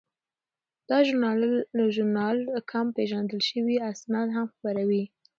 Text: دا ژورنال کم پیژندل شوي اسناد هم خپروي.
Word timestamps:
دا 0.89 0.97
ژورنال 1.95 2.37
کم 2.71 2.85
پیژندل 2.97 3.39
شوي 3.49 3.75
اسناد 3.91 4.27
هم 4.35 4.45
خپروي. 4.53 5.03